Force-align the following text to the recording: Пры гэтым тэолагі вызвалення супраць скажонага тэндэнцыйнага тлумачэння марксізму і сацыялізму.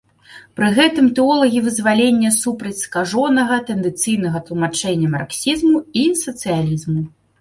Пры 0.59 0.69
гэтым 0.77 1.09
тэолагі 1.17 1.59
вызвалення 1.65 2.31
супраць 2.37 2.79
скажонага 2.87 3.59
тэндэнцыйнага 3.69 4.43
тлумачэння 4.49 5.07
марксізму 5.17 5.77
і 6.03 6.07
сацыялізму. 6.25 7.01